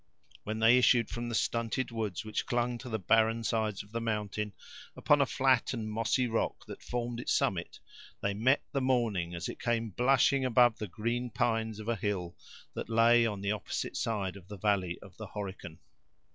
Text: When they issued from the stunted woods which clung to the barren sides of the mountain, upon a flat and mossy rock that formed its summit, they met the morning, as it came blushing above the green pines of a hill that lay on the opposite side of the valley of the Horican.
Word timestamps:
When 0.45 0.57
they 0.57 0.79
issued 0.79 1.11
from 1.11 1.29
the 1.29 1.35
stunted 1.35 1.91
woods 1.91 2.25
which 2.25 2.47
clung 2.47 2.79
to 2.79 2.89
the 2.89 2.97
barren 2.97 3.43
sides 3.43 3.83
of 3.83 3.91
the 3.91 4.01
mountain, 4.01 4.53
upon 4.97 5.21
a 5.21 5.27
flat 5.27 5.75
and 5.75 5.87
mossy 5.87 6.25
rock 6.27 6.65
that 6.65 6.81
formed 6.81 7.19
its 7.19 7.33
summit, 7.33 7.79
they 8.19 8.33
met 8.33 8.63
the 8.71 8.81
morning, 8.81 9.35
as 9.35 9.47
it 9.47 9.59
came 9.59 9.91
blushing 9.91 10.43
above 10.43 10.79
the 10.79 10.87
green 10.87 11.29
pines 11.29 11.79
of 11.79 11.87
a 11.87 11.95
hill 11.95 12.35
that 12.73 12.89
lay 12.89 13.27
on 13.27 13.41
the 13.41 13.51
opposite 13.51 13.95
side 13.95 14.35
of 14.35 14.47
the 14.47 14.57
valley 14.57 14.97
of 15.03 15.17
the 15.17 15.27
Horican. 15.27 15.77